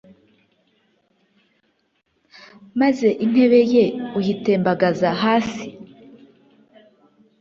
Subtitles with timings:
[2.79, 3.83] maze intebe ye
[4.17, 5.65] uyitembagaza hasi